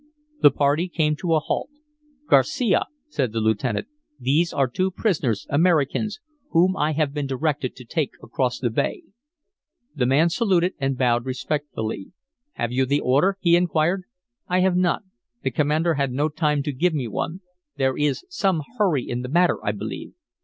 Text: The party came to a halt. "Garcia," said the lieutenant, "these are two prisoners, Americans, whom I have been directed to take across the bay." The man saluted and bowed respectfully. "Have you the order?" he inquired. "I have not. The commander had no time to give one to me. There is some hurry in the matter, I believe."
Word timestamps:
The 0.41 0.49
party 0.49 0.87
came 0.89 1.15
to 1.17 1.35
a 1.35 1.39
halt. 1.39 1.69
"Garcia," 2.27 2.85
said 3.07 3.33
the 3.33 3.39
lieutenant, 3.39 3.87
"these 4.19 4.51
are 4.51 4.67
two 4.67 4.89
prisoners, 4.89 5.45
Americans, 5.47 6.19
whom 6.49 6.75
I 6.75 6.93
have 6.93 7.13
been 7.13 7.27
directed 7.27 7.75
to 7.75 7.85
take 7.85 8.13
across 8.23 8.57
the 8.57 8.71
bay." 8.71 9.03
The 9.93 10.07
man 10.07 10.29
saluted 10.31 10.73
and 10.79 10.97
bowed 10.97 11.25
respectfully. 11.27 12.13
"Have 12.53 12.71
you 12.71 12.87
the 12.87 12.99
order?" 12.99 13.37
he 13.41 13.55
inquired. 13.55 14.05
"I 14.47 14.61
have 14.61 14.75
not. 14.75 15.03
The 15.43 15.51
commander 15.51 15.93
had 15.93 16.11
no 16.11 16.29
time 16.29 16.63
to 16.63 16.71
give 16.71 16.93
one 16.95 17.29
to 17.29 17.33
me. 17.35 17.39
There 17.77 17.95
is 17.95 18.25
some 18.27 18.63
hurry 18.79 19.07
in 19.07 19.21
the 19.21 19.29
matter, 19.29 19.63
I 19.63 19.71
believe." 19.71 20.15